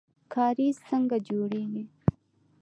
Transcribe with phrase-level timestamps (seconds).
[0.33, 1.83] کاریز څنګه جوړیږي؟